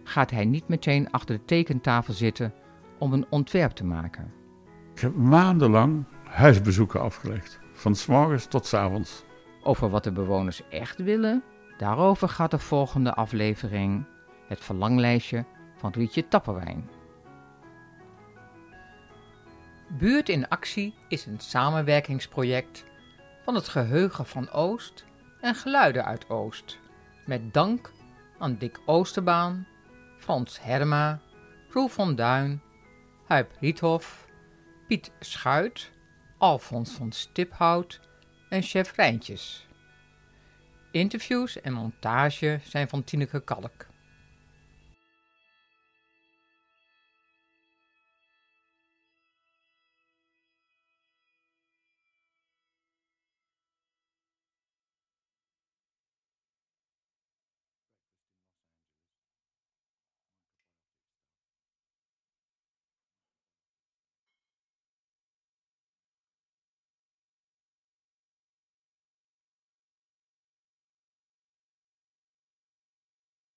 gaat 0.05 0.31
hij 0.31 0.45
niet 0.45 0.69
meteen 0.69 1.11
achter 1.11 1.37
de 1.37 1.45
tekentafel 1.45 2.15
zitten 2.15 2.55
om 2.99 3.13
een 3.13 3.27
ontwerp 3.31 3.73
te 3.73 3.85
maken. 3.85 4.33
Ik 4.95 5.01
heb 5.01 5.15
maandenlang 5.15 6.05
huisbezoeken 6.31 7.01
afgelegd. 7.01 7.59
Van 7.73 7.95
s 7.95 8.07
morgens 8.07 8.47
tot 8.47 8.67
s 8.67 8.75
avonds. 8.75 9.25
Over 9.63 9.91
wat 9.91 10.05
de 10.05 10.13
bewoners 10.13 10.69
echt 10.69 10.99
willen, 10.99 11.43
daarover 11.79 12.29
gaat 12.29 12.51
de 12.51 12.59
volgende 12.59 13.15
aflevering 13.15 14.05
het 14.47 14.61
verlanglijstje 14.61 15.45
van 15.77 15.93
Rietje 15.93 16.29
Tapperwijn. 16.29 16.91
Buurt 19.89 20.29
in 20.29 20.49
Actie 20.49 20.95
is 21.09 21.27
een 21.27 21.41
samenwerkingsproject 21.41 22.85
van 23.45 23.55
het 23.55 23.69
Geheugen 23.69 24.27
van 24.27 24.51
Oost 24.51 25.05
en 25.41 25.55
Geluiden 25.55 26.05
uit 26.05 26.29
Oost. 26.29 26.79
Met 27.27 27.55
dank 27.55 27.93
aan 28.39 28.57
Dick 28.59 28.81
Oosterbaan, 28.87 29.67
Frans 30.19 30.63
Herma, 30.63 31.21
Roel 31.71 31.89
van 31.89 32.15
Duin, 32.15 32.63
Huip 33.27 33.51
Riethof, 33.61 34.27
Piet 34.87 35.11
Schuit 35.21 35.91
Alfons 36.41 36.91
van 36.91 37.13
Stiphout 37.13 38.01
en 38.49 38.63
Chef 38.63 38.93
Rijntjes. 38.97 39.67
Interviews 40.91 41.61
en 41.61 41.73
montage 41.73 42.61
zijn 42.65 42.89
van 42.89 43.05
Tineke 43.05 43.41
Kalk. 43.41 43.90